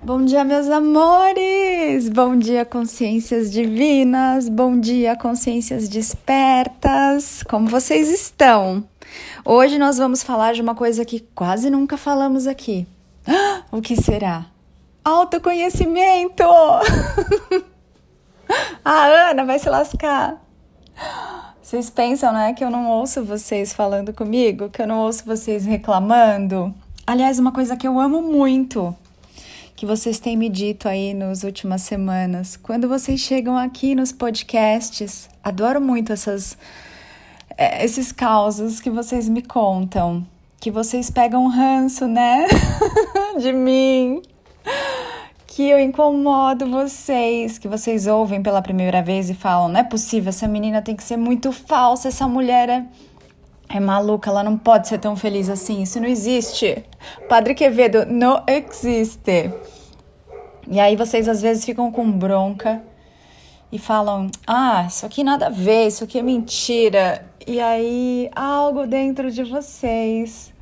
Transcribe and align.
Bom 0.00 0.24
dia, 0.24 0.44
meus 0.44 0.68
amores! 0.68 2.08
Bom 2.08 2.36
dia, 2.36 2.64
consciências 2.64 3.50
divinas! 3.50 4.48
Bom 4.48 4.78
dia, 4.78 5.16
consciências 5.16 5.88
despertas! 5.88 7.42
Como 7.42 7.68
vocês 7.68 8.08
estão? 8.08 8.84
Hoje 9.44 9.76
nós 9.76 9.98
vamos 9.98 10.22
falar 10.22 10.54
de 10.54 10.62
uma 10.62 10.76
coisa 10.76 11.04
que 11.04 11.18
quase 11.34 11.68
nunca 11.68 11.96
falamos 11.96 12.46
aqui. 12.46 12.86
O 13.72 13.82
que 13.82 14.00
será? 14.00 14.46
Autoconhecimento! 15.04 16.44
A 18.84 19.30
Ana 19.30 19.44
vai 19.44 19.58
se 19.58 19.68
lascar! 19.68 20.40
Vocês 21.60 21.90
pensam, 21.90 22.32
né, 22.32 22.52
que 22.52 22.62
eu 22.62 22.70
não 22.70 22.88
ouço 22.88 23.24
vocês 23.24 23.72
falando 23.72 24.12
comigo, 24.12 24.70
que 24.70 24.80
eu 24.80 24.86
não 24.86 25.00
ouço 25.00 25.24
vocês 25.26 25.64
reclamando? 25.64 26.72
Aliás, 27.04 27.40
uma 27.40 27.50
coisa 27.50 27.76
que 27.76 27.86
eu 27.86 27.98
amo 27.98 28.22
muito 28.22 28.96
que 29.78 29.86
vocês 29.86 30.18
têm 30.18 30.36
me 30.36 30.48
dito 30.48 30.88
aí 30.88 31.14
nas 31.14 31.44
últimas 31.44 31.82
semanas. 31.82 32.56
Quando 32.56 32.88
vocês 32.88 33.20
chegam 33.20 33.56
aqui 33.56 33.94
nos 33.94 34.10
podcasts, 34.10 35.30
adoro 35.40 35.80
muito 35.80 36.12
essas, 36.12 36.58
é, 37.56 37.84
esses 37.84 38.10
causos 38.10 38.80
que 38.80 38.90
vocês 38.90 39.28
me 39.28 39.40
contam. 39.40 40.26
Que 40.58 40.68
vocês 40.68 41.10
pegam 41.10 41.46
ranço, 41.46 42.08
né? 42.08 42.44
De 43.40 43.52
mim. 43.52 44.20
Que 45.46 45.68
eu 45.68 45.78
incomodo 45.78 46.68
vocês, 46.68 47.56
que 47.56 47.68
vocês 47.68 48.08
ouvem 48.08 48.42
pela 48.42 48.60
primeira 48.60 49.00
vez 49.00 49.30
e 49.30 49.34
falam: 49.34 49.68
não 49.68 49.78
é 49.78 49.84
possível, 49.84 50.30
essa 50.30 50.48
menina 50.48 50.82
tem 50.82 50.96
que 50.96 51.04
ser 51.04 51.16
muito 51.16 51.52
falsa, 51.52 52.08
essa 52.08 52.26
mulher 52.26 52.68
é 52.68 52.84
é 53.68 53.78
maluca, 53.78 54.30
ela 54.30 54.42
não 54.42 54.56
pode 54.56 54.88
ser 54.88 54.98
tão 54.98 55.14
feliz 55.14 55.50
assim, 55.50 55.82
isso 55.82 56.00
não 56.00 56.08
existe. 56.08 56.82
Padre 57.28 57.54
Quevedo, 57.54 58.06
não 58.06 58.42
existe. 58.46 59.52
E 60.66 60.80
aí 60.80 60.96
vocês 60.96 61.28
às 61.28 61.42
vezes 61.42 61.64
ficam 61.64 61.92
com 61.92 62.10
bronca 62.10 62.82
e 63.70 63.78
falam: 63.78 64.30
ah, 64.46 64.86
isso 64.88 65.04
aqui 65.04 65.22
nada 65.22 65.46
a 65.46 65.50
ver, 65.50 65.88
isso 65.88 66.04
aqui 66.04 66.18
é 66.18 66.22
mentira. 66.22 67.26
E 67.46 67.60
aí 67.60 68.30
algo 68.34 68.86
dentro 68.86 69.30
de 69.30 69.42
vocês 69.44 70.52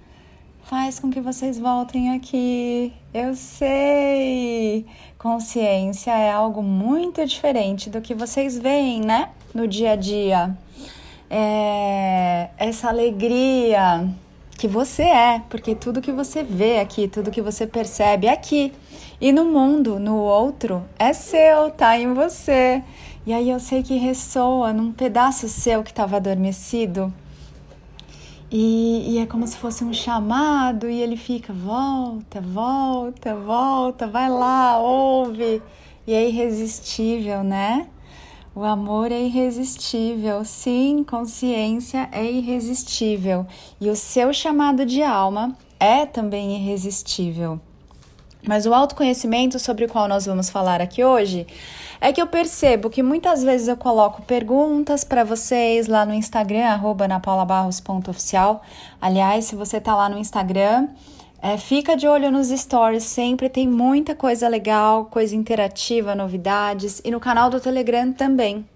faz 0.62 0.98
com 0.98 1.10
que 1.10 1.20
vocês 1.20 1.58
voltem 1.58 2.14
aqui. 2.14 2.92
Eu 3.14 3.34
sei. 3.34 4.84
Consciência 5.16 6.10
é 6.10 6.30
algo 6.30 6.62
muito 6.62 7.24
diferente 7.24 7.88
do 7.88 8.00
que 8.00 8.14
vocês 8.14 8.58
veem, 8.58 9.00
né? 9.00 9.30
No 9.54 9.66
dia 9.66 9.92
a 9.92 9.96
dia 9.96 10.56
é, 11.30 12.25
essa 12.58 12.88
alegria 12.88 14.08
que 14.56 14.66
você 14.66 15.02
é, 15.02 15.42
porque 15.50 15.74
tudo 15.74 16.00
que 16.00 16.12
você 16.12 16.42
vê 16.42 16.78
aqui, 16.80 17.06
tudo 17.06 17.30
que 17.30 17.42
você 17.42 17.66
percebe 17.66 18.28
aqui 18.28 18.72
e 19.20 19.32
no 19.32 19.44
mundo, 19.44 19.98
no 19.98 20.16
outro, 20.16 20.84
é 20.98 21.12
seu, 21.12 21.70
tá 21.70 21.98
em 21.98 22.12
você. 22.14 22.82
E 23.26 23.32
aí 23.32 23.50
eu 23.50 23.58
sei 23.58 23.82
que 23.82 23.96
ressoa 23.96 24.72
num 24.72 24.92
pedaço 24.92 25.48
seu 25.48 25.82
que 25.82 25.90
estava 25.90 26.16
adormecido. 26.16 27.12
E, 28.50 29.14
e, 29.14 29.18
é 29.18 29.26
como 29.26 29.46
se 29.46 29.56
fosse 29.56 29.82
um 29.84 29.92
chamado, 29.92 30.88
e 30.88 31.00
ele 31.00 31.16
fica: 31.16 31.52
volta, 31.52 32.40
volta, 32.40 33.34
volta, 33.34 34.06
vai 34.06 34.30
lá, 34.30 34.78
ouve. 34.78 35.60
E 36.06 36.14
é 36.14 36.28
irresistível, 36.28 37.42
né? 37.42 37.88
O 38.56 38.64
amor 38.64 39.12
é 39.12 39.20
irresistível, 39.20 40.42
sim, 40.42 41.04
consciência 41.04 42.08
é 42.10 42.24
irresistível 42.24 43.46
e 43.78 43.90
o 43.90 43.94
seu 43.94 44.32
chamado 44.32 44.86
de 44.86 45.02
alma 45.02 45.54
é 45.78 46.06
também 46.06 46.56
irresistível. 46.56 47.60
Mas 48.48 48.64
o 48.64 48.72
autoconhecimento 48.72 49.58
sobre 49.58 49.84
o 49.84 49.88
qual 49.90 50.08
nós 50.08 50.24
vamos 50.24 50.48
falar 50.48 50.80
aqui 50.80 51.04
hoje 51.04 51.46
é 52.00 52.14
que 52.14 52.22
eu 52.22 52.26
percebo 52.26 52.88
que 52.88 53.02
muitas 53.02 53.42
vezes 53.42 53.68
eu 53.68 53.76
coloco 53.76 54.22
perguntas 54.22 55.04
para 55.04 55.22
vocês 55.22 55.86
lá 55.86 56.06
no 56.06 56.14
Instagram, 56.14 56.80
napaulabarros.oficial. 57.06 58.62
Aliás, 58.98 59.44
se 59.44 59.54
você 59.54 59.78
tá 59.78 59.94
lá 59.94 60.08
no 60.08 60.16
Instagram, 60.16 60.88
é, 61.42 61.56
fica 61.58 61.96
de 61.96 62.08
olho 62.08 62.30
nos 62.30 62.48
stories, 62.48 63.04
sempre 63.04 63.48
tem 63.48 63.68
muita 63.68 64.14
coisa 64.14 64.48
legal, 64.48 65.06
coisa 65.06 65.36
interativa, 65.36 66.14
novidades 66.14 67.00
e 67.04 67.10
no 67.10 67.20
canal 67.20 67.50
do 67.50 67.60
Telegram 67.60 68.12
também. 68.12 68.66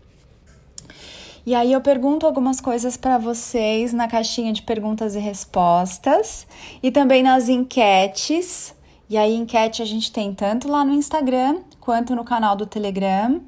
E 1.45 1.55
aí 1.55 1.73
eu 1.73 1.81
pergunto 1.81 2.27
algumas 2.27 2.61
coisas 2.61 2.97
para 2.97 3.17
vocês 3.17 3.93
na 3.93 4.07
caixinha 4.07 4.53
de 4.53 4.63
perguntas 4.63 5.15
e 5.15 5.19
respostas 5.19 6.47
e 6.83 6.91
também 6.91 7.23
nas 7.23 7.49
enquetes. 7.49 8.75
E 9.09 9.17
aí 9.17 9.35
enquete 9.35 9.83
a 9.83 9.87
gente 9.87 10.13
tem 10.13 10.35
tanto 10.35 10.69
lá 10.69 10.85
no 10.85 10.93
Instagram 10.93 11.61
quanto 11.81 12.15
no 12.15 12.25
canal 12.25 12.55
do 12.55 12.67
Telegram. 12.67 13.41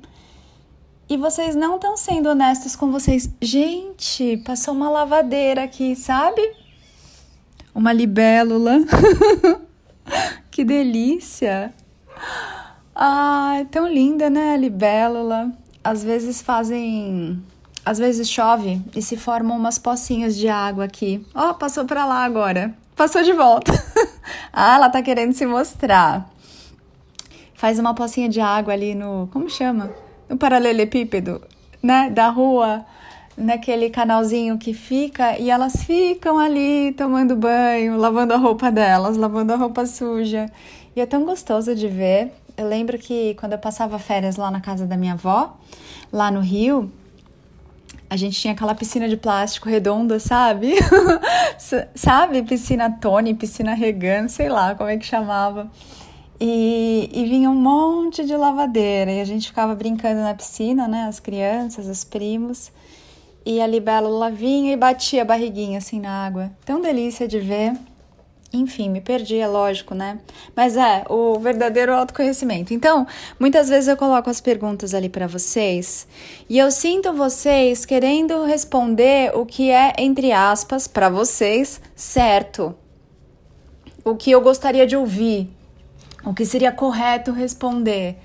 E 1.09 1.17
vocês 1.19 1.55
não 1.55 1.77
estão 1.77 1.97
sendo 1.97 2.31
honestos 2.31 2.75
com 2.75 2.91
vocês. 2.91 3.29
Gente, 3.41 4.39
passou 4.39 4.73
uma 4.73 4.89
lavadeira 4.89 5.65
aqui, 5.65 5.95
sabe? 5.95 6.62
Uma 7.75 7.93
libélula. 7.93 8.79
que 10.51 10.65
delícia! 10.65 11.73
Ah, 12.95 13.57
é 13.61 13.65
tão 13.65 13.89
linda, 13.89 14.29
né, 14.29 14.55
a 14.55 14.57
libélula. 14.57 15.51
Às 15.83 16.05
vezes 16.05 16.43
fazem. 16.43 17.43
Às 17.85 17.99
vezes 17.99 18.31
chove 18.31 18.81
e 18.95 19.03
se 19.03 19.17
formam 19.17 19.57
umas 19.57 19.79
pocinhas 19.79 20.37
de 20.37 20.49
água 20.49 20.85
aqui. 20.85 21.27
Ó, 21.35 21.51
oh, 21.51 21.55
passou 21.55 21.85
para 21.85 22.07
lá 22.07 22.25
agora. 22.25 22.73
Passou 22.95 23.23
de 23.23 23.33
volta. 23.33 23.73
ah, 24.53 24.77
ela 24.77 24.89
tá 24.89 25.03
querendo 25.03 25.33
se 25.33 25.45
mostrar. 25.45 26.31
Faz 27.55 27.79
uma 27.79 27.95
pocinha 27.95 28.29
de 28.29 28.41
água 28.41 28.73
ali 28.73 28.95
no. 28.95 29.29
Como 29.33 29.51
chama? 29.51 29.91
No 30.29 30.37
paralelepípedo, 30.37 31.43
né? 31.83 32.09
Da 32.11 32.29
rua 32.29 32.87
naquele 33.43 33.91
canalzinho 33.91 34.57
que 34.59 34.73
fica 34.73 35.39
e 35.39 35.51
elas 35.51 35.85
ficam 35.85 36.39
ali 36.39 36.93
tomando 36.93 37.37
banho, 37.37 37.97
lavando 37.97 38.35
a 38.35 38.37
roupa 38.37 38.71
delas, 38.71 39.17
lavando 39.17 39.53
a 39.53 39.57
roupa 39.57 39.85
suja. 39.87 40.51
E 40.95 41.01
é 41.01 41.07
tão 41.07 41.25
gostoso 41.25 41.75
de 41.75 41.89
ver. 41.89 42.33
Eu 42.57 42.69
lembro 42.69 42.99
que 42.99 43.35
quando 43.35 43.53
eu 43.53 43.59
passava 43.59 43.99
férias 43.99 44.37
lá 44.37 44.51
na 44.51 44.61
casa 44.61 44.87
da 44.87 44.97
minha 44.97 45.15
avó, 45.15 45.57
lá 46.13 46.31
no 46.31 46.41
Rio, 46.41 46.91
a 48.09 48.17
gente 48.17 48.39
tinha 48.39 48.53
aquela 48.53 48.75
piscina 48.75 49.09
de 49.09 49.17
plástico 49.17 49.69
redonda, 49.69 50.21
sabe? 50.21 50.75
sabe? 51.95 52.43
Piscina 52.43 52.91
Tony, 52.91 53.35
piscina 53.35 53.73
Regan, 53.73 54.29
sei 54.29 54.51
lá 54.51 54.75
como 54.75 54.91
é 54.91 54.99
que 54.99 55.07
chamava. 55.07 55.71
E, 56.39 57.09
e, 57.13 57.25
vinha 57.25 57.49
um 57.49 57.55
monte 57.55 58.25
de 58.25 58.37
lavadeira 58.37 59.13
e 59.13 59.21
a 59.21 59.25
gente 59.25 59.47
ficava 59.47 59.75
brincando 59.75 60.21
na 60.21 60.35
piscina, 60.35 60.89
né? 60.89 61.05
As 61.05 61.21
crianças, 61.21 61.87
os 61.87 62.03
primos 62.05 62.73
e 63.45 63.61
a 63.61 63.67
libélula 63.67 64.31
vinha 64.31 64.73
e 64.73 64.77
batia 64.77 65.23
a 65.23 65.25
barriguinha 65.25 65.79
assim 65.79 66.01
na 66.01 66.25
água. 66.25 66.51
Tão 66.65 66.81
delícia 66.81 67.27
de 67.27 67.39
ver. 67.39 67.75
Enfim, 68.53 68.91
me 68.91 69.01
perdi, 69.01 69.39
é 69.39 69.47
lógico, 69.47 69.95
né? 69.95 70.19
Mas 70.55 70.77
é 70.77 71.05
o 71.09 71.39
verdadeiro 71.39 71.95
autoconhecimento. 71.95 72.75
Então, 72.75 73.07
muitas 73.41 73.71
vezes 73.71 73.89
eu 73.89 73.97
coloco 73.97 74.29
as 74.29 74.43
perguntas 74.43 74.93
ali 74.93 75.09
para 75.09 75.27
vocês 75.27 76.07
e 76.51 76.59
eu 76.59 76.71
sinto 76.71 77.15
vocês 77.15 77.87
querendo 77.87 78.45
responder 78.45 79.35
o 79.35 79.47
que 79.47 79.71
é, 79.71 79.95
entre 79.97 80.33
aspas, 80.33 80.87
para 80.87 81.09
vocês, 81.09 81.81
certo. 81.97 82.75
O 84.05 84.17
que 84.17 84.31
eu 84.31 84.41
gostaria 84.43 84.87
de 84.87 84.97
ouvir, 84.97 85.49
o 86.23 86.35
que 86.35 86.45
seria 86.45 86.73
correto 86.73 87.33
responder. 87.33 88.19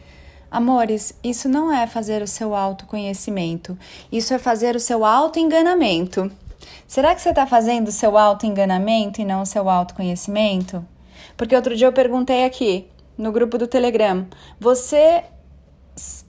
Amores, 0.50 1.14
isso 1.24 1.50
não 1.50 1.74
é 1.74 1.86
fazer 1.86 2.22
o 2.22 2.28
seu 2.28 2.56
autoconhecimento, 2.56 3.78
isso 4.12 4.34
é 4.34 4.40
fazer 4.40 4.76
o 4.76 4.80
seu 4.80 5.04
autoenganamento. 5.04 6.32
Será 6.88 7.14
que 7.14 7.22
você 7.22 7.30
está 7.30 7.46
fazendo 7.46 7.90
o 7.90 7.92
seu 7.92 8.18
autoenganamento 8.18 9.22
e 9.22 9.26
não 9.26 9.42
o 9.42 9.46
seu 9.46 9.70
autoconhecimento? 9.70 10.86
Porque 11.36 11.56
outro 11.56 11.76
dia 11.76 11.88
eu 11.88 11.94
perguntei 11.94 12.46
aqui 12.46 12.88
no 13.18 13.32
grupo 13.32 13.58
do 13.58 13.68
Telegram: 13.68 14.26
você 14.60 15.24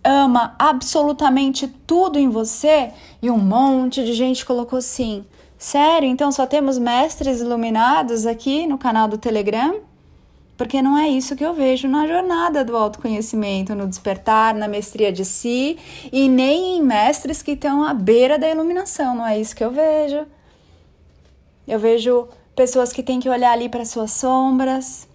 ama 0.03 0.55
absolutamente 0.59 1.69
tudo 1.87 2.19
em 2.19 2.29
você? 2.29 2.91
E 3.23 3.31
um 3.31 3.39
monte 3.39 4.05
de 4.05 4.13
gente 4.15 4.45
colocou 4.45 4.81
sim. 4.81 5.25
Sério? 5.57 6.09
Então 6.09 6.31
só 6.31 6.47
temos 6.47 6.79
mestres 6.79 7.41
iluminados 7.41 8.27
aqui 8.27 8.67
no 8.67 8.79
canal 8.79 9.09
do 9.09 9.19
Telegram? 9.19 9.88
Porque 10.59 10.83
não 10.83 10.99
é 10.99 11.09
isso 11.09 11.37
que 11.37 11.45
eu 11.45 11.55
vejo 11.55 11.87
na 11.87 12.05
jornada 12.09 12.65
do 12.65 12.77
autoconhecimento, 12.77 13.77
no 13.77 13.87
despertar, 13.87 14.53
na 14.53 14.67
mestria 14.67 15.13
de 15.13 15.25
si 15.25 15.79
e 16.13 16.29
nem 16.29 16.77
em 16.79 16.83
mestres 16.83 17.41
que 17.41 17.53
estão 17.53 17.85
à 17.85 17.95
beira 17.95 18.37
da 18.37 18.51
iluminação, 18.51 19.15
não 19.15 19.25
é 19.25 19.39
isso 19.39 19.55
que 19.55 19.63
eu 19.63 19.71
vejo. 19.71 20.27
Eu 21.67 21.79
vejo 21.79 22.27
pessoas 22.57 22.93
que 22.93 23.05
têm 23.05 23.21
que 23.21 23.29
olhar 23.29 23.53
ali 23.53 23.69
para 23.69 23.85
suas 23.85 24.11
sombras, 24.11 25.07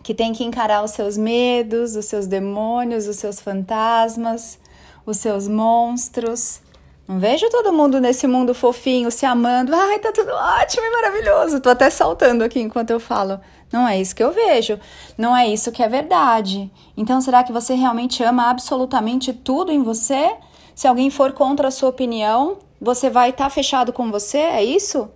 que 0.00 0.14
têm 0.14 0.32
que 0.32 0.44
encarar 0.44 0.84
os 0.84 0.92
seus 0.92 1.16
medos, 1.16 1.96
os 1.96 2.04
seus 2.04 2.28
demônios, 2.28 3.08
os 3.08 3.16
seus 3.16 3.40
fantasmas, 3.40 4.60
os 5.04 5.16
seus 5.16 5.48
monstros, 5.48 6.60
Não 7.08 7.18
vejo 7.18 7.50
todo 7.50 7.72
mundo 7.72 8.00
nesse 8.00 8.28
mundo 8.28 8.54
fofinho, 8.54 9.10
se 9.10 9.26
amando. 9.26 9.74
Ai, 9.74 9.98
tá 9.98 10.12
tudo 10.12 10.30
ótimo 10.30 10.86
e 10.86 10.90
maravilhoso. 10.92 11.60
Tô 11.60 11.68
até 11.68 11.90
saltando 11.90 12.44
aqui 12.44 12.60
enquanto 12.60 12.90
eu 12.90 13.00
falo. 13.00 13.40
Não 13.72 13.88
é 13.88 14.00
isso 14.00 14.14
que 14.14 14.22
eu 14.22 14.30
vejo. 14.30 14.78
Não 15.16 15.36
é 15.36 15.48
isso 15.48 15.72
que 15.72 15.82
é 15.82 15.88
verdade. 15.88 16.70
Então, 16.96 17.20
será 17.20 17.42
que 17.42 17.52
você 17.52 17.74
realmente 17.74 18.22
ama 18.22 18.50
absolutamente 18.50 19.32
tudo 19.32 19.72
em 19.72 19.82
você? 19.82 20.34
Se 20.74 20.86
alguém 20.86 21.10
for 21.10 21.32
contra 21.32 21.68
a 21.68 21.70
sua 21.70 21.88
opinião, 21.88 22.58
você 22.80 23.08
vai 23.08 23.30
estar 23.30 23.44
tá 23.44 23.50
fechado 23.50 23.92
com 23.92 24.10
você? 24.10 24.38
É 24.38 24.62
isso? 24.62 25.08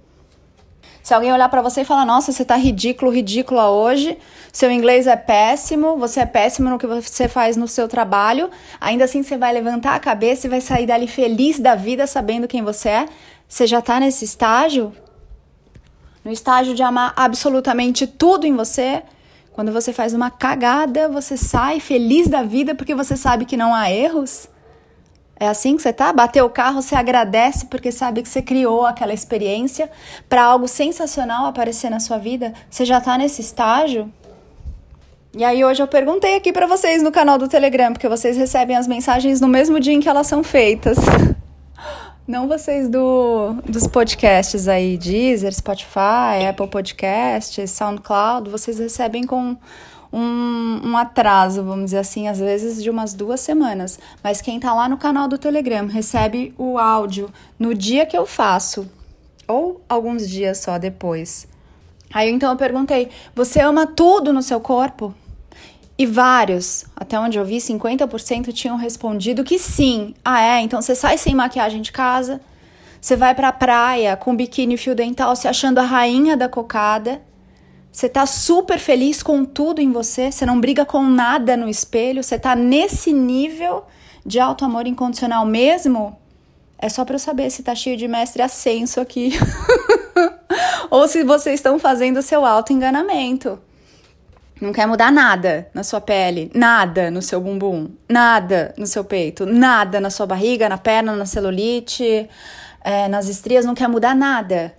Se 1.02 1.14
alguém 1.14 1.32
olhar 1.32 1.48
para 1.48 1.62
você 1.62 1.82
e 1.82 1.84
falar: 1.84 2.04
"Nossa, 2.04 2.32
você 2.32 2.44
tá 2.44 2.56
ridículo, 2.56 3.12
ridícula 3.12 3.70
hoje. 3.70 4.18
Seu 4.52 4.72
inglês 4.72 5.06
é 5.06 5.14
péssimo, 5.14 5.96
você 5.96 6.20
é 6.20 6.26
péssimo 6.26 6.68
no 6.68 6.78
que 6.78 6.86
você 6.86 7.28
faz 7.28 7.56
no 7.56 7.68
seu 7.68 7.86
trabalho". 7.86 8.50
Ainda 8.80 9.04
assim 9.04 9.22
você 9.22 9.36
vai 9.36 9.52
levantar 9.52 9.94
a 9.94 10.00
cabeça 10.00 10.46
e 10.46 10.50
vai 10.50 10.60
sair 10.60 10.84
dali 10.84 11.06
feliz 11.06 11.60
da 11.60 11.76
vida 11.76 12.06
sabendo 12.08 12.48
quem 12.48 12.62
você 12.62 12.88
é. 12.88 13.06
Você 13.48 13.66
já 13.68 13.80
tá 13.80 14.00
nesse 14.00 14.24
estágio? 14.24 14.92
No 16.26 16.32
estágio 16.32 16.74
de 16.74 16.82
amar 16.82 17.12
absolutamente 17.14 18.04
tudo 18.04 18.48
em 18.48 18.56
você? 18.56 19.04
Quando 19.52 19.70
você 19.70 19.92
faz 19.92 20.12
uma 20.12 20.28
cagada, 20.28 21.08
você 21.08 21.36
sai 21.36 21.78
feliz 21.78 22.26
da 22.26 22.42
vida 22.42 22.74
porque 22.74 22.96
você 22.96 23.16
sabe 23.16 23.44
que 23.44 23.56
não 23.56 23.72
há 23.72 23.92
erros? 23.92 24.48
É 25.38 25.46
assim 25.46 25.76
que 25.76 25.82
você 25.82 25.92
tá? 25.92 26.12
Bateu 26.12 26.44
o 26.44 26.50
carro, 26.50 26.82
você 26.82 26.96
agradece 26.96 27.66
porque 27.66 27.92
sabe 27.92 28.22
que 28.22 28.28
você 28.28 28.42
criou 28.42 28.84
aquela 28.84 29.14
experiência 29.14 29.88
para 30.28 30.42
algo 30.42 30.66
sensacional 30.66 31.46
aparecer 31.46 31.90
na 31.90 32.00
sua 32.00 32.18
vida? 32.18 32.52
Você 32.68 32.84
já 32.84 33.00
tá 33.00 33.16
nesse 33.16 33.40
estágio? 33.40 34.12
E 35.32 35.44
aí 35.44 35.64
hoje 35.64 35.80
eu 35.80 35.86
perguntei 35.86 36.34
aqui 36.34 36.52
para 36.52 36.66
vocês 36.66 37.04
no 37.04 37.12
canal 37.12 37.38
do 37.38 37.46
Telegram, 37.46 37.92
porque 37.92 38.08
vocês 38.08 38.36
recebem 38.36 38.74
as 38.74 38.88
mensagens 38.88 39.40
no 39.40 39.46
mesmo 39.46 39.78
dia 39.78 39.92
em 39.92 40.00
que 40.00 40.08
elas 40.08 40.26
são 40.26 40.42
feitas. 40.42 40.98
Não 42.26 42.48
vocês 42.48 42.88
do, 42.88 43.52
dos 43.68 43.86
podcasts 43.86 44.66
aí, 44.66 44.98
Deezer, 44.98 45.54
Spotify, 45.54 46.44
Apple 46.48 46.66
Podcasts, 46.66 47.70
SoundCloud, 47.70 48.50
vocês 48.50 48.80
recebem 48.80 49.22
com 49.24 49.56
um, 50.12 50.80
um 50.82 50.96
atraso, 50.96 51.62
vamos 51.62 51.84
dizer 51.86 51.98
assim, 51.98 52.26
às 52.26 52.40
vezes 52.40 52.82
de 52.82 52.90
umas 52.90 53.14
duas 53.14 53.38
semanas. 53.38 54.00
Mas 54.24 54.40
quem 54.40 54.58
tá 54.58 54.74
lá 54.74 54.88
no 54.88 54.96
canal 54.96 55.28
do 55.28 55.38
Telegram 55.38 55.86
recebe 55.86 56.52
o 56.58 56.78
áudio 56.78 57.30
no 57.56 57.72
dia 57.72 58.04
que 58.04 58.18
eu 58.18 58.26
faço, 58.26 58.90
ou 59.46 59.80
alguns 59.88 60.28
dias 60.28 60.58
só 60.58 60.78
depois. 60.78 61.46
Aí 62.12 62.28
então 62.28 62.50
eu 62.50 62.56
perguntei: 62.56 63.08
você 63.36 63.60
ama 63.60 63.86
tudo 63.86 64.32
no 64.32 64.42
seu 64.42 64.60
corpo? 64.60 65.14
E 65.98 66.04
vários, 66.04 66.84
até 66.94 67.18
onde 67.18 67.38
eu 67.38 67.44
vi, 67.44 67.56
50% 67.56 68.52
tinham 68.52 68.76
respondido 68.76 69.44
que 69.44 69.58
sim. 69.58 70.14
Ah, 70.24 70.42
é? 70.42 70.60
Então 70.60 70.82
você 70.82 70.94
sai 70.94 71.16
sem 71.16 71.34
maquiagem 71.34 71.80
de 71.80 71.90
casa, 71.90 72.40
você 73.00 73.16
vai 73.16 73.34
pra 73.34 73.52
praia 73.52 74.16
com 74.16 74.36
biquíni 74.36 74.76
fio 74.76 74.94
dental 74.94 75.34
se 75.34 75.48
achando 75.48 75.78
a 75.78 75.82
rainha 75.82 76.36
da 76.36 76.48
cocada 76.48 77.20
você 77.96 78.10
tá 78.10 78.26
super 78.26 78.78
feliz 78.78 79.22
com 79.22 79.42
tudo 79.42 79.80
em 79.80 79.90
você, 79.90 80.30
você 80.30 80.44
não 80.44 80.60
briga 80.60 80.84
com 80.84 81.02
nada 81.02 81.56
no 81.56 81.66
espelho, 81.66 82.22
você 82.22 82.38
tá 82.38 82.54
nesse 82.54 83.10
nível 83.10 83.86
de 84.22 84.38
auto 84.38 84.66
amor 84.66 84.86
incondicional 84.86 85.46
mesmo? 85.46 86.14
É 86.78 86.90
só 86.90 87.06
para 87.06 87.14
eu 87.14 87.18
saber 87.18 87.48
se 87.48 87.62
tá 87.62 87.74
cheio 87.74 87.96
de 87.96 88.06
mestre 88.06 88.42
ascenso 88.42 89.00
aqui. 89.00 89.30
Ou 90.90 91.08
se 91.08 91.24
vocês 91.24 91.54
estão 91.54 91.78
fazendo 91.78 92.20
seu 92.20 92.44
auto 92.44 92.70
enganamento. 92.70 93.58
Não 94.58 94.72
quer 94.72 94.86
mudar 94.86 95.12
nada 95.12 95.68
na 95.74 95.84
sua 95.84 96.00
pele, 96.00 96.50
nada 96.54 97.10
no 97.10 97.20
seu 97.20 97.38
bumbum, 97.40 97.90
nada 98.08 98.74
no 98.78 98.86
seu 98.86 99.04
peito, 99.04 99.44
nada 99.44 100.00
na 100.00 100.08
sua 100.08 100.24
barriga, 100.24 100.66
na 100.66 100.78
perna, 100.78 101.14
na 101.14 101.26
celulite, 101.26 102.26
é, 102.82 103.06
nas 103.06 103.28
estrias, 103.28 103.66
não 103.66 103.74
quer 103.74 103.86
mudar 103.86 104.14
nada. 104.14 104.74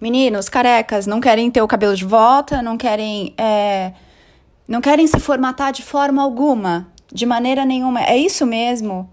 Meninos 0.00 0.48
carecas 0.48 1.06
não 1.06 1.20
querem 1.20 1.50
ter 1.50 1.60
o 1.60 1.68
cabelo 1.68 1.94
de 1.94 2.06
volta, 2.06 2.62
não 2.62 2.78
querem, 2.78 3.34
é, 3.36 3.92
não 4.66 4.80
querem 4.80 5.06
se 5.06 5.20
formatar 5.20 5.70
de 5.70 5.82
forma 5.82 6.22
alguma, 6.22 6.88
de 7.12 7.26
maneira 7.26 7.66
nenhuma. 7.66 8.02
É 8.02 8.16
isso 8.16 8.46
mesmo? 8.46 9.10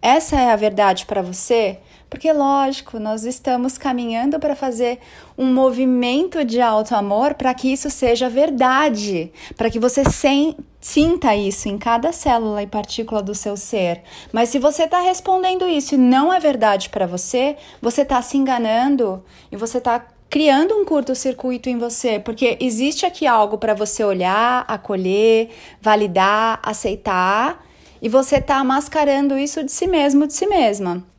Essa 0.00 0.40
é 0.40 0.50
a 0.50 0.56
verdade 0.56 1.06
para 1.06 1.22
você? 1.22 1.78
Porque, 2.12 2.30
lógico, 2.30 2.98
nós 2.98 3.24
estamos 3.24 3.78
caminhando 3.78 4.38
para 4.38 4.54
fazer 4.54 4.98
um 5.36 5.46
movimento 5.46 6.44
de 6.44 6.60
alto 6.60 6.94
amor 6.94 7.32
para 7.32 7.54
que 7.54 7.72
isso 7.72 7.88
seja 7.88 8.28
verdade, 8.28 9.32
para 9.56 9.70
que 9.70 9.78
você 9.78 10.04
sem, 10.04 10.54
sinta 10.78 11.34
isso 11.34 11.70
em 11.70 11.78
cada 11.78 12.12
célula 12.12 12.62
e 12.62 12.66
partícula 12.66 13.22
do 13.22 13.34
seu 13.34 13.56
ser. 13.56 14.02
Mas 14.30 14.50
se 14.50 14.58
você 14.58 14.82
está 14.82 15.00
respondendo 15.00 15.66
isso 15.66 15.94
e 15.94 15.98
não 15.98 16.30
é 16.30 16.38
verdade 16.38 16.90
para 16.90 17.06
você, 17.06 17.56
você 17.80 18.02
está 18.02 18.20
se 18.20 18.36
enganando 18.36 19.24
e 19.50 19.56
você 19.56 19.78
está 19.78 20.06
criando 20.28 20.74
um 20.74 20.84
curto-circuito 20.84 21.70
em 21.70 21.78
você, 21.78 22.18
porque 22.18 22.58
existe 22.60 23.06
aqui 23.06 23.26
algo 23.26 23.56
para 23.56 23.72
você 23.72 24.04
olhar, 24.04 24.66
acolher, 24.68 25.48
validar, 25.80 26.60
aceitar, 26.62 27.64
e 28.02 28.08
você 28.10 28.36
está 28.36 28.62
mascarando 28.62 29.38
isso 29.38 29.64
de 29.64 29.72
si 29.72 29.86
mesmo, 29.86 30.26
de 30.26 30.34
si 30.34 30.46
mesma. 30.46 31.10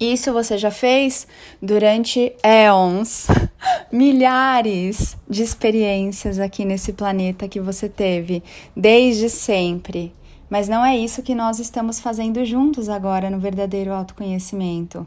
Isso 0.00 0.32
você 0.32 0.58
já 0.58 0.72
fez 0.72 1.26
durante 1.62 2.32
éons, 2.42 3.28
milhares 3.92 5.16
de 5.28 5.42
experiências 5.42 6.40
aqui 6.40 6.64
nesse 6.64 6.92
planeta 6.92 7.46
que 7.46 7.60
você 7.60 7.88
teve, 7.88 8.42
desde 8.76 9.30
sempre. 9.30 10.12
Mas 10.50 10.68
não 10.68 10.84
é 10.84 10.96
isso 10.96 11.22
que 11.22 11.34
nós 11.34 11.58
estamos 11.60 12.00
fazendo 12.00 12.44
juntos 12.44 12.88
agora 12.88 13.30
no 13.30 13.38
verdadeiro 13.38 13.92
autoconhecimento. 13.92 15.06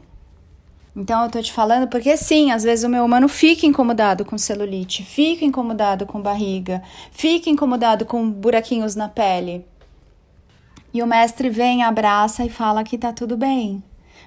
Então 0.96 1.22
eu 1.22 1.30
tô 1.30 1.40
te 1.40 1.52
falando 1.52 1.86
porque 1.86 2.16
sim, 2.16 2.50
às 2.50 2.64
vezes 2.64 2.84
o 2.84 2.88
meu 2.88 3.04
humano 3.04 3.28
fica 3.28 3.66
incomodado 3.66 4.24
com 4.24 4.36
celulite, 4.36 5.04
fica 5.04 5.44
incomodado 5.44 6.06
com 6.06 6.20
barriga, 6.20 6.82
fica 7.12 7.48
incomodado 7.48 8.04
com 8.04 8.28
buraquinhos 8.28 8.96
na 8.96 9.08
pele. 9.08 9.64
E 10.92 11.02
o 11.02 11.06
mestre 11.06 11.50
vem, 11.50 11.84
abraça 11.84 12.44
e 12.44 12.48
fala 12.48 12.82
que 12.82 12.98
tá 12.98 13.12
tudo 13.12 13.36
bem. 13.36 13.82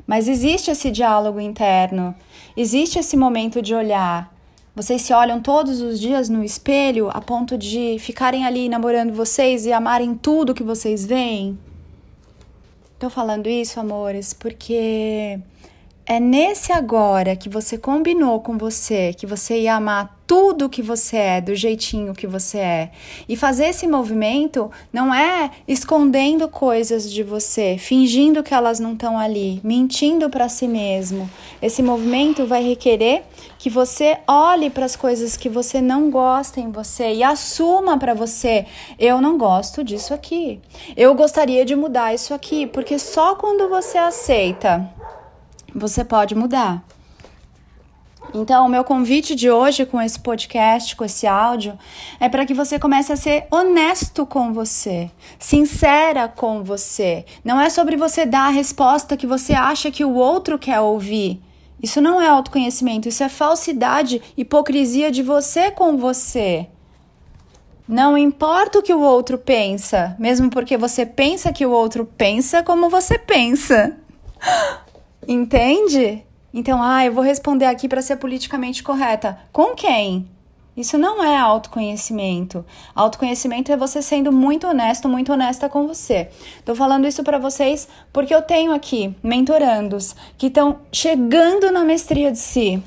Mas 0.06 0.28
existe 0.28 0.72
esse 0.72 0.92
diálogo 0.92 1.40
interno, 1.40 2.16
existe 2.56 3.00
esse 3.00 3.16
momento 3.16 3.62
de 3.62 3.74
olhar. 3.74 4.34
Vocês 4.76 5.02
se 5.02 5.14
olham 5.14 5.42
todos 5.42 5.82
os 5.82 6.00
dias 6.00 6.30
no 6.30 6.44
espelho 6.44 7.10
a 7.12 7.20
ponto 7.20 7.58
de 7.58 7.98
ficarem 8.00 8.46
ali 8.46 8.70
namorando 8.70 9.14
vocês 9.14 9.66
e 9.66 9.74
amarem 9.74 10.16
tudo 10.16 10.54
que 10.54 10.64
vocês 10.64 11.06
veem? 11.06 11.60
Tô 12.98 13.10
falando 13.10 13.48
isso, 13.48 13.80
amores, 13.80 14.34
porque 14.34 15.40
é 16.06 16.20
nesse 16.20 16.72
agora 16.72 17.36
que 17.36 17.50
você 17.50 17.78
combinou 17.78 18.40
com 18.40 18.58
você 18.58 19.14
que 19.14 19.26
você 19.26 19.62
ia 19.62 19.76
amar 19.76 20.21
tudo 20.32 20.70
que 20.70 20.82
você 20.82 21.18
é, 21.18 21.42
do 21.42 21.54
jeitinho 21.54 22.14
que 22.14 22.26
você 22.26 22.58
é. 22.58 22.92
E 23.28 23.36
fazer 23.36 23.66
esse 23.66 23.86
movimento 23.86 24.72
não 24.94 25.14
é 25.14 25.52
escondendo 25.68 26.48
coisas 26.48 27.12
de 27.12 27.22
você, 27.22 27.76
fingindo 27.78 28.42
que 28.42 28.54
elas 28.54 28.80
não 28.80 28.94
estão 28.94 29.20
ali, 29.20 29.60
mentindo 29.62 30.30
para 30.30 30.48
si 30.48 30.70
mesmo. 30.70 31.30
Esse 31.62 31.84
movimento 31.84 32.46
vai 32.46 32.64
requerer 32.64 33.24
que 33.60 33.70
você 33.70 34.20
olhe 34.26 34.70
para 34.70 34.86
as 34.86 34.96
coisas 34.96 35.36
que 35.36 35.50
você 35.50 35.82
não 35.82 36.10
gosta 36.10 36.62
em 36.62 36.72
você 36.72 37.12
e 37.12 37.24
assuma 37.24 37.98
para 37.98 38.14
você: 38.14 38.66
eu 38.98 39.20
não 39.20 39.38
gosto 39.38 39.84
disso 39.84 40.14
aqui. 40.14 40.62
Eu 40.96 41.14
gostaria 41.14 41.66
de 41.66 41.76
mudar 41.76 42.14
isso 42.14 42.34
aqui, 42.34 42.66
porque 42.68 42.98
só 42.98 43.36
quando 43.36 43.68
você 43.68 43.98
aceita 43.98 44.90
você 45.74 46.04
pode 46.04 46.36
mudar. 46.36 46.84
Então, 48.34 48.66
o 48.66 48.70
meu 48.70 48.84
convite 48.84 49.36
de 49.36 49.50
hoje 49.50 49.86
com 49.86 50.02
esse 50.02 50.18
podcast, 50.18 50.96
com 50.96 51.04
esse 51.04 51.28
áudio, 51.28 51.78
é 52.20 52.30
para 52.30 52.46
que 52.46 52.54
você 52.54 52.80
comece 52.80 53.12
a 53.12 53.18
ser 53.18 53.46
honesto 53.52 54.26
com 54.26 54.54
você, 54.54 55.12
sincera 55.38 56.30
com 56.30 56.64
você. 56.64 57.26
Não 57.44 57.60
é 57.60 57.70
sobre 57.70 57.98
você 57.98 58.26
dar 58.26 58.48
a 58.48 58.52
resposta 58.52 59.18
que 59.18 59.28
você 59.28 59.54
acha 59.54 59.92
que 59.92 60.06
o 60.06 60.14
outro 60.14 60.58
quer 60.58 60.80
ouvir. 60.80 61.42
Isso 61.84 62.00
não 62.00 62.22
é 62.22 62.28
autoconhecimento, 62.28 63.10
isso 63.10 63.24
é 63.24 63.28
falsidade, 63.28 64.22
hipocrisia 64.38 65.12
de 65.12 65.22
você 65.22 65.70
com 65.70 65.98
você. 65.98 66.68
Não 67.88 68.18
importa 68.18 68.80
o 68.80 68.82
que 68.82 68.94
o 68.94 69.02
outro 69.02 69.38
pensa, 69.38 70.16
mesmo 70.18 70.50
porque 70.50 70.78
você 70.78 71.06
pensa 71.06 71.52
que 71.52 71.66
o 71.66 71.72
outro 71.72 72.06
pensa 72.06 72.64
como 72.64 72.90
você 72.90 73.18
pensa. 73.18 73.98
Entende? 75.28 76.24
Então, 76.54 76.82
ah, 76.82 77.06
eu 77.06 77.14
vou 77.14 77.24
responder 77.24 77.66
aqui 77.66 77.88
para 77.88 78.02
ser 78.02 78.18
politicamente 78.18 78.84
correta. 78.84 79.40
Com 79.52 79.74
quem? 79.74 80.28
Isso 80.76 80.98
não 80.98 81.24
é 81.24 81.38
autoconhecimento. 81.38 82.66
Autoconhecimento 82.96 83.72
é 83.72 83.78
você 83.78 84.02
sendo 84.02 84.32
muito 84.32 84.68
honesto, 84.68 85.10
muito 85.10 85.34
honesta 85.34 85.68
com 85.68 85.86
você. 85.86 86.30
Tô 86.64 86.74
falando 86.74 87.06
isso 87.06 87.24
para 87.24 87.38
vocês 87.38 87.88
porque 88.12 88.34
eu 88.34 88.42
tenho 88.42 88.74
aqui 88.74 89.14
mentorandos 89.22 90.16
que 90.38 90.48
estão 90.48 90.80
chegando 90.92 91.72
na 91.72 91.84
mestria 91.84 92.32
de 92.32 92.40
si. 92.40 92.82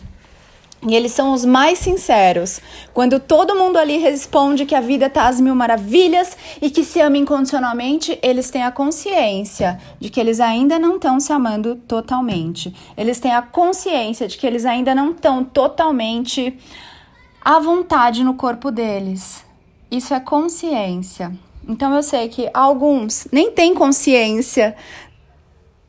E 0.87 0.95
eles 0.95 1.13
são 1.13 1.33
os 1.33 1.45
mais 1.45 1.79
sinceros. 1.79 2.61
Quando 2.93 3.19
todo 3.19 3.55
mundo 3.55 3.79
ali 3.79 3.97
responde 3.97 4.67
que 4.67 4.75
a 4.75 4.81
vida 4.81 5.09
tá 5.09 5.27
às 5.27 5.41
mil 5.41 5.55
maravilhas 5.55 6.37
e 6.61 6.69
que 6.69 6.85
se 6.85 7.01
ama 7.01 7.17
incondicionalmente, 7.17 8.19
eles 8.23 8.51
têm 8.51 8.63
a 8.63 8.71
consciência 8.71 9.81
de 9.99 10.11
que 10.11 10.21
eles 10.21 10.41
ainda 10.41 10.79
não 10.79 10.97
estão 10.97 11.19
se 11.19 11.33
amando 11.33 11.77
totalmente. 11.77 12.75
Eles 12.97 13.19
têm 13.19 13.33
a 13.33 13.41
consciência 13.41 14.29
de 14.29 14.37
que 14.37 14.47
eles 14.47 14.67
ainda 14.67 14.95
não 14.95 15.13
estão 15.13 15.43
totalmente 15.43 16.59
à 17.41 17.59
vontade 17.59 18.23
no 18.23 18.35
corpo 18.35 18.71
deles. 18.71 19.43
Isso 19.91 20.13
é 20.13 20.21
consciência. 20.21 21.33
Então 21.67 21.95
eu 21.95 22.03
sei 22.03 22.29
que 22.29 22.51
alguns 22.53 23.27
nem 23.33 23.51
têm 23.53 23.75
consciência 23.75 24.77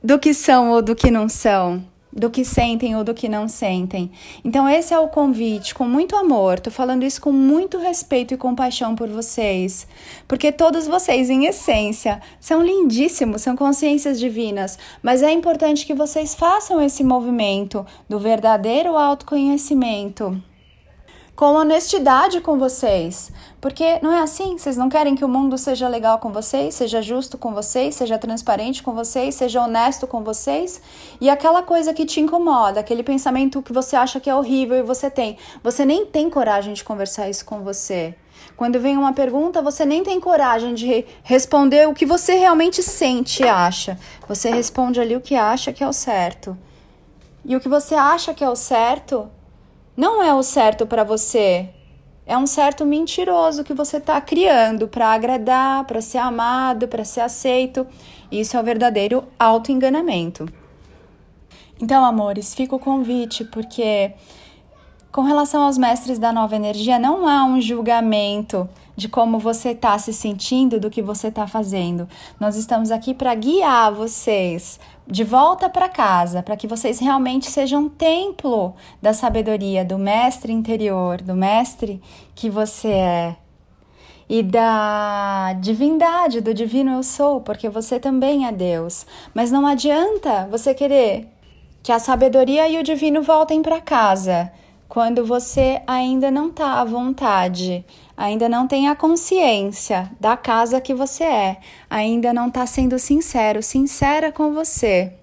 do 0.01 0.17
que 0.17 0.33
são 0.33 0.69
ou 0.69 0.81
do 0.81 0.95
que 0.95 1.11
não 1.11 1.27
são 1.27 1.83
do 2.15 2.29
que 2.29 2.45
sentem 2.45 2.95
ou 2.95 3.03
do 3.03 3.13
que 3.13 3.27
não 3.27 3.47
sentem. 3.47 4.09
Então, 4.43 4.67
esse 4.69 4.93
é 4.93 4.99
o 4.99 5.09
convite, 5.09 5.75
com 5.75 5.83
muito 5.83 6.15
amor. 6.15 6.59
Tô 6.59 6.71
falando 6.71 7.03
isso 7.03 7.19
com 7.21 7.31
muito 7.31 7.77
respeito 7.77 8.33
e 8.33 8.37
compaixão 8.37 8.95
por 8.95 9.09
vocês, 9.09 9.85
porque 10.27 10.51
todos 10.51 10.87
vocês, 10.87 11.29
em 11.29 11.45
essência, 11.45 12.21
são 12.39 12.63
lindíssimos, 12.63 13.41
são 13.41 13.55
consciências 13.55 14.17
divinas, 14.19 14.79
mas 15.03 15.21
é 15.21 15.31
importante 15.31 15.85
que 15.85 15.93
vocês 15.93 16.33
façam 16.33 16.81
esse 16.81 17.03
movimento 17.03 17.85
do 18.07 18.17
verdadeiro 18.17 18.95
autoconhecimento 18.95 20.41
com 21.35 21.55
honestidade 21.55 22.39
com 22.39 22.57
vocês. 22.57 23.31
Porque 23.59 23.99
não 24.01 24.11
é 24.11 24.21
assim? 24.21 24.57
Vocês 24.57 24.77
não 24.77 24.87
querem 24.87 25.15
que 25.15 25.25
o 25.25 25.27
mundo 25.27 25.57
seja 25.57 25.87
legal 25.87 26.19
com 26.19 26.31
vocês, 26.31 26.75
seja 26.75 27.01
justo 27.01 27.37
com 27.37 27.53
vocês, 27.53 27.95
seja 27.95 28.17
transparente 28.17 28.81
com 28.81 28.93
vocês, 28.93 29.35
seja 29.35 29.61
honesto 29.61 30.07
com 30.07 30.23
vocês? 30.23 30.81
E 31.19 31.29
aquela 31.29 31.61
coisa 31.61 31.93
que 31.93 32.05
te 32.05 32.21
incomoda, 32.21 32.79
aquele 32.79 33.03
pensamento 33.03 33.61
que 33.61 33.73
você 33.73 33.95
acha 33.95 34.19
que 34.19 34.29
é 34.29 34.35
horrível 34.35 34.77
e 34.77 34.83
você 34.83 35.09
tem, 35.09 35.37
você 35.61 35.83
nem 35.83 36.05
tem 36.05 36.29
coragem 36.29 36.73
de 36.73 36.83
conversar 36.83 37.29
isso 37.29 37.43
com 37.43 37.61
você. 37.61 38.15
Quando 38.55 38.79
vem 38.79 38.95
uma 38.95 39.11
pergunta, 39.11 39.61
você 39.61 39.85
nem 39.85 40.03
tem 40.03 40.19
coragem 40.19 40.73
de 40.73 41.05
responder 41.23 41.87
o 41.87 41.93
que 41.93 42.05
você 42.05 42.35
realmente 42.35 42.81
sente 42.81 43.43
e 43.43 43.47
acha. 43.47 43.99
Você 44.29 44.49
responde 44.49 45.01
ali 45.01 45.15
o 45.15 45.21
que 45.21 45.35
acha 45.35 45.73
que 45.73 45.83
é 45.83 45.87
o 45.87 45.91
certo. 45.91 46.57
E 47.43 47.55
o 47.55 47.59
que 47.59 47.67
você 47.67 47.95
acha 47.95 48.33
que 48.33 48.43
é 48.43 48.49
o 48.49 48.55
certo 48.55 49.29
não 49.95 50.21
é 50.21 50.33
o 50.33 50.43
certo 50.43 50.85
para 50.85 51.03
você. 51.03 51.69
É 52.25 52.37
um 52.37 52.47
certo 52.47 52.85
mentiroso 52.85 53.63
que 53.63 53.73
você 53.73 53.97
está 53.97 54.19
criando 54.19 54.87
para 54.87 55.09
agradar, 55.09 55.85
para 55.85 56.01
ser 56.01 56.17
amado, 56.17 56.87
para 56.87 57.05
ser 57.05 57.21
aceito. 57.21 57.85
Isso 58.31 58.57
é 58.57 58.59
o 58.59 58.63
verdadeiro 58.63 59.23
autoenganamento. 59.37 60.47
Então, 61.79 62.03
amores, 62.03 62.55
fica 62.55 62.75
o 62.75 62.79
convite, 62.79 63.43
porque 63.43 64.13
com 65.15 65.21
relação 65.21 65.63
aos 65.63 65.77
mestres 65.77 66.19
da 66.19 66.33
nova 66.33 66.57
energia, 66.57 66.99
não 66.99 67.25
há 67.25 67.45
um 67.45 67.61
julgamento 67.61 68.67
de 68.97 69.07
como 69.07 69.39
você 69.39 69.69
está 69.69 69.97
se 69.97 70.11
sentindo, 70.11 70.77
do 70.77 70.89
que 70.89 71.01
você 71.01 71.29
está 71.29 71.47
fazendo. 71.47 72.05
Nós 72.37 72.57
estamos 72.57 72.91
aqui 72.91 73.13
para 73.13 73.33
guiar 73.33 73.93
vocês 73.93 74.77
de 75.07 75.23
volta 75.23 75.69
para 75.69 75.87
casa, 75.87 76.43
para 76.43 76.57
que 76.57 76.67
vocês 76.67 76.99
realmente 76.99 77.49
sejam 77.49 77.83
um 77.83 77.89
templo 77.89 78.75
da 79.01 79.13
sabedoria 79.13 79.85
do 79.85 79.97
mestre 79.97 80.51
interior, 80.51 81.21
do 81.21 81.33
mestre 81.33 82.01
que 82.35 82.49
você 82.49 82.89
é. 82.89 83.35
E 84.27 84.43
da 84.43 85.53
divindade, 85.61 86.41
do 86.41 86.53
divino 86.53 86.91
eu 86.91 87.03
sou, 87.03 87.39
porque 87.39 87.69
você 87.69 88.01
também 88.01 88.45
é 88.45 88.51
Deus. 88.51 89.05
Mas 89.33 89.49
não 89.49 89.65
adianta 89.65 90.45
você 90.51 90.73
querer 90.73 91.29
que 91.81 91.93
a 91.93 91.99
sabedoria 91.99 92.67
e 92.67 92.77
o 92.77 92.83
divino 92.83 93.21
voltem 93.21 93.61
para 93.61 93.79
casa 93.79 94.51
quando 94.87 95.25
você 95.25 95.81
ainda 95.87 96.29
não 96.29 96.49
está 96.49 96.79
à 96.79 96.85
vontade 96.85 97.85
ainda 98.17 98.47
não 98.47 98.67
tem 98.67 98.87
a 98.87 98.95
consciência 98.95 100.09
da 100.19 100.37
casa 100.37 100.79
que 100.79 100.93
você 100.93 101.23
é, 101.23 101.57
ainda 101.89 102.33
não 102.33 102.47
está 102.47 102.65
sendo 102.65 102.97
sincero, 102.97 103.61
sincera 103.61 104.31
com 104.31 104.53
você. 104.53 105.13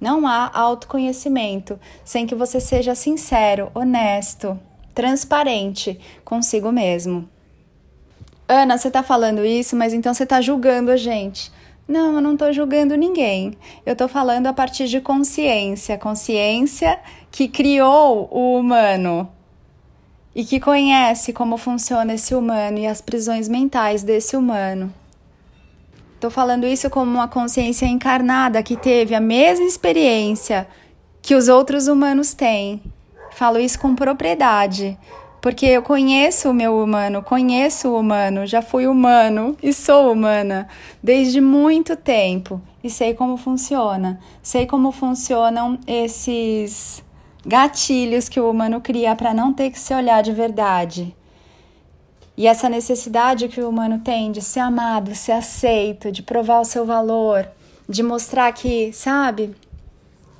Não 0.00 0.26
há 0.26 0.50
autoconhecimento 0.54 1.78
sem 2.04 2.26
que 2.26 2.34
você 2.34 2.60
seja 2.60 2.94
sincero, 2.94 3.70
honesto, 3.74 4.58
transparente 4.94 5.98
consigo 6.24 6.70
mesmo. 6.70 7.28
Ana, 8.46 8.78
você 8.78 8.88
está 8.88 9.02
falando 9.02 9.44
isso, 9.44 9.74
mas 9.74 9.92
então 9.92 10.14
você 10.14 10.22
está 10.22 10.40
julgando 10.40 10.92
a 10.92 10.96
gente. 10.96 11.52
Não, 11.86 12.14
eu 12.14 12.20
não 12.20 12.34
estou 12.34 12.52
julgando 12.52 12.94
ninguém. 12.96 13.56
Eu 13.84 13.94
estou 13.94 14.08
falando 14.08 14.46
a 14.46 14.52
partir 14.52 14.86
de 14.86 15.00
consciência, 15.00 15.98
consciência 15.98 16.98
que 17.30 17.48
criou 17.48 18.28
o 18.30 18.58
humano, 18.58 19.30
e 20.38 20.44
que 20.44 20.60
conhece 20.60 21.32
como 21.32 21.56
funciona 21.56 22.14
esse 22.14 22.32
humano 22.32 22.78
e 22.78 22.86
as 22.86 23.00
prisões 23.00 23.48
mentais 23.48 24.04
desse 24.04 24.36
humano. 24.36 24.94
Estou 26.14 26.30
falando 26.30 26.64
isso 26.64 26.88
como 26.90 27.10
uma 27.10 27.26
consciência 27.26 27.86
encarnada 27.86 28.62
que 28.62 28.76
teve 28.76 29.16
a 29.16 29.20
mesma 29.20 29.64
experiência 29.66 30.68
que 31.20 31.34
os 31.34 31.48
outros 31.48 31.88
humanos 31.88 32.34
têm. 32.34 32.80
Falo 33.32 33.58
isso 33.58 33.80
com 33.80 33.96
propriedade, 33.96 34.96
porque 35.40 35.66
eu 35.66 35.82
conheço 35.82 36.50
o 36.50 36.54
meu 36.54 36.78
humano, 36.78 37.20
conheço 37.20 37.88
o 37.88 37.98
humano, 37.98 38.46
já 38.46 38.62
fui 38.62 38.86
humano 38.86 39.56
e 39.60 39.72
sou 39.72 40.12
humana 40.12 40.68
desde 41.02 41.40
muito 41.40 41.96
tempo 41.96 42.62
e 42.82 42.88
sei 42.88 43.12
como 43.12 43.36
funciona. 43.36 44.20
Sei 44.40 44.66
como 44.66 44.92
funcionam 44.92 45.80
esses 45.84 47.02
gatilhos 47.44 48.28
que 48.28 48.40
o 48.40 48.50
humano 48.50 48.80
cria 48.80 49.14
para 49.14 49.32
não 49.32 49.52
ter 49.52 49.70
que 49.70 49.78
se 49.78 49.94
olhar 49.94 50.22
de 50.22 50.32
verdade. 50.32 51.14
E 52.36 52.46
essa 52.46 52.68
necessidade 52.68 53.48
que 53.48 53.60
o 53.60 53.68
humano 53.68 53.98
tem 53.98 54.30
de 54.30 54.40
ser 54.40 54.60
amado, 54.60 55.14
ser 55.14 55.32
aceito, 55.32 56.12
de 56.12 56.22
provar 56.22 56.60
o 56.60 56.64
seu 56.64 56.86
valor, 56.86 57.48
de 57.88 58.02
mostrar 58.02 58.52
que, 58.52 58.92
sabe, 58.92 59.56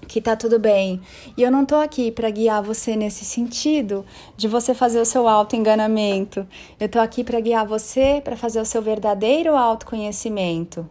que 0.07 0.21
tá 0.21 0.37
tudo 0.37 0.59
bem. 0.59 1.00
E 1.37 1.43
eu 1.43 1.50
não 1.50 1.64
tô 1.64 1.76
aqui 1.76 2.11
para 2.11 2.31
guiar 2.31 2.62
você 2.62 2.95
nesse 2.95 3.25
sentido 3.25 4.07
de 4.37 4.47
você 4.47 4.75
fazer 4.75 5.00
o 5.00 5.05
seu 5.05 5.28
auto-enganamento. 5.28 6.47
Eu 6.78 6.88
tô 6.88 7.00
aqui 7.00 7.25
para 7.25 7.40
guiar 7.40 7.67
você 7.67 8.21
para 8.25 8.37
fazer 8.37 8.61
o 8.61 8.64
seu 8.64 8.81
verdadeiro 8.81 9.57
autoconhecimento. 9.57 10.88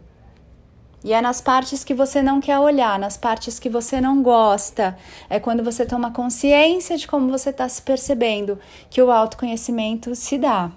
E 1.04 1.12
é 1.12 1.20
nas 1.20 1.40
partes 1.40 1.84
que 1.84 1.94
você 1.94 2.20
não 2.20 2.40
quer 2.40 2.58
olhar, 2.58 2.98
nas 2.98 3.16
partes 3.16 3.58
que 3.58 3.68
você 3.68 4.00
não 4.00 4.22
gosta. 4.22 4.98
É 5.30 5.38
quando 5.38 5.62
você 5.62 5.86
toma 5.86 6.10
consciência 6.10 6.96
de 6.96 7.06
como 7.06 7.30
você 7.30 7.50
está 7.50 7.68
se 7.68 7.80
percebendo 7.82 8.58
que 8.90 9.00
o 9.00 9.10
autoconhecimento 9.10 10.14
se 10.14 10.36
dá. 10.38 10.70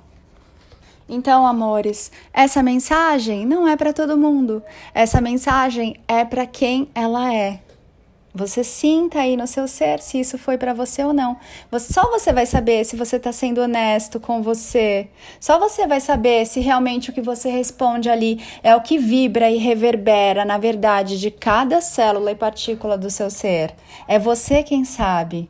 Então, 1.09 1.45
amores, 1.45 2.11
essa 2.31 2.63
mensagem 2.63 3.45
não 3.45 3.67
é 3.67 3.75
para 3.75 3.91
todo 3.91 4.17
mundo. 4.17 4.63
Essa 4.93 5.19
mensagem 5.19 5.99
é 6.07 6.23
para 6.23 6.45
quem 6.45 6.87
ela 6.95 7.33
é. 7.33 7.59
Você 8.33 8.63
sinta 8.63 9.19
aí 9.19 9.35
no 9.35 9.45
seu 9.45 9.67
ser 9.67 10.00
se 10.00 10.19
isso 10.19 10.38
foi 10.38 10.57
para 10.57 10.73
você 10.73 11.03
ou 11.03 11.11
não. 11.13 11.38
Só 11.77 12.09
você 12.09 12.31
vai 12.31 12.45
saber 12.45 12.85
se 12.85 12.95
você 12.95 13.17
está 13.17 13.31
sendo 13.33 13.61
honesto 13.61 14.21
com 14.21 14.41
você. 14.41 15.09
Só 15.38 15.59
você 15.59 15.85
vai 15.85 16.00
saber 16.00 16.45
se 16.45 16.61
realmente 16.61 17.09
o 17.09 17.13
que 17.13 17.21
você 17.21 17.50
responde 17.50 18.09
ali 18.09 18.41
é 18.63 18.73
o 18.73 18.81
que 18.81 18.97
vibra 18.97 19.51
e 19.51 19.57
reverbera 19.57 20.45
na 20.45 20.57
verdade 20.57 21.19
de 21.19 21.29
cada 21.29 21.81
célula 21.81 22.31
e 22.31 22.35
partícula 22.35 22.97
do 22.97 23.09
seu 23.09 23.29
ser. 23.29 23.75
É 24.07 24.17
você 24.17 24.63
quem 24.63 24.85
sabe. 24.85 25.50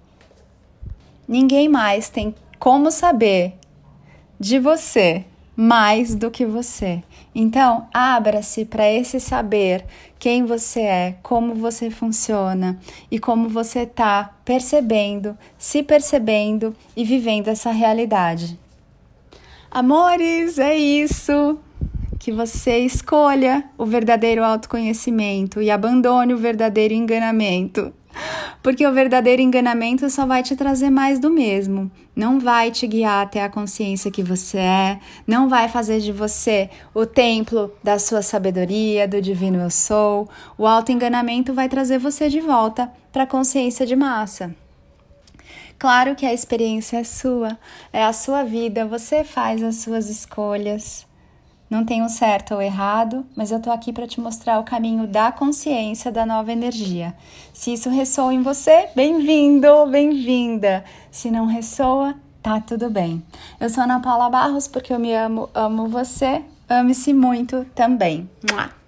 Ninguém 1.27 1.69
mais 1.69 2.09
tem 2.09 2.33
como 2.57 2.89
saber 2.89 3.53
de 4.39 4.57
você 4.57 5.23
mais 5.55 6.15
do 6.15 6.31
que 6.31 6.45
você. 6.45 7.03
Então, 7.33 7.87
abra-se 7.93 8.65
para 8.65 8.91
esse 8.91 9.19
saber 9.19 9.85
quem 10.19 10.45
você 10.45 10.81
é, 10.81 11.15
como 11.23 11.55
você 11.55 11.89
funciona 11.89 12.77
e 13.09 13.17
como 13.17 13.47
você 13.47 13.79
está 13.79 14.35
percebendo, 14.43 15.37
se 15.57 15.81
percebendo 15.81 16.75
e 16.95 17.05
vivendo 17.05 17.47
essa 17.47 17.71
realidade. 17.71 18.59
Amores, 19.69 20.59
é 20.59 20.75
isso! 20.75 21.57
Que 22.19 22.31
você 22.31 22.79
escolha 22.79 23.63
o 23.77 23.85
verdadeiro 23.85 24.43
autoconhecimento 24.43 25.61
e 25.61 25.71
abandone 25.71 26.33
o 26.33 26.37
verdadeiro 26.37 26.93
enganamento. 26.93 27.93
Porque 28.61 28.85
o 28.85 28.93
verdadeiro 28.93 29.41
enganamento 29.41 30.09
só 30.09 30.25
vai 30.25 30.43
te 30.43 30.55
trazer 30.55 30.89
mais 30.89 31.19
do 31.19 31.29
mesmo. 31.29 31.89
Não 32.15 32.39
vai 32.39 32.69
te 32.69 32.85
guiar 32.85 33.23
até 33.23 33.43
a 33.43 33.49
consciência 33.49 34.11
que 34.11 34.21
você 34.21 34.57
é, 34.57 34.99
não 35.25 35.49
vai 35.49 35.67
fazer 35.67 35.99
de 35.99 36.11
você 36.11 36.69
o 36.93 37.05
templo 37.05 37.73
da 37.83 37.97
sua 37.97 38.21
sabedoria, 38.21 39.07
do 39.07 39.21
divino 39.21 39.59
eu 39.59 39.69
sou. 39.69 40.29
O 40.57 40.67
auto-enganamento 40.67 41.53
vai 41.53 41.67
trazer 41.67 41.97
você 41.97 42.29
de 42.29 42.39
volta 42.39 42.91
para 43.11 43.23
a 43.23 43.27
consciência 43.27 43.85
de 43.85 43.95
massa. 43.95 44.55
Claro 45.79 46.15
que 46.15 46.27
a 46.27 46.33
experiência 46.33 46.97
é 46.97 47.03
sua, 47.03 47.57
é 47.91 48.03
a 48.03 48.13
sua 48.13 48.43
vida, 48.43 48.85
você 48.85 49.23
faz 49.23 49.63
as 49.63 49.77
suas 49.77 50.09
escolhas. 50.09 51.07
Não 51.71 51.85
tem 51.85 52.03
um 52.03 52.09
certo 52.09 52.53
ou 52.53 52.61
errado, 52.61 53.25
mas 53.33 53.49
eu 53.49 53.61
tô 53.61 53.71
aqui 53.71 53.93
para 53.93 54.05
te 54.05 54.19
mostrar 54.19 54.59
o 54.59 54.63
caminho 54.65 55.07
da 55.07 55.31
consciência 55.31 56.11
da 56.11 56.25
nova 56.25 56.51
energia. 56.51 57.15
Se 57.53 57.71
isso 57.71 57.89
ressoa 57.89 58.33
em 58.33 58.41
você, 58.41 58.89
bem-vindo, 58.93 59.85
bem-vinda. 59.85 60.83
Se 61.09 61.31
não 61.31 61.45
ressoa, 61.45 62.13
tá 62.43 62.59
tudo 62.59 62.89
bem. 62.89 63.23
Eu 63.57 63.69
sou 63.69 63.85
Ana 63.85 64.01
Paula 64.01 64.29
Barros 64.29 64.67
porque 64.67 64.91
eu 64.91 64.99
me 64.99 65.15
amo, 65.15 65.49
amo 65.55 65.87
você, 65.87 66.43
ame-se 66.67 67.13
muito 67.13 67.65
também. 67.73 68.29
Mua. 68.51 68.80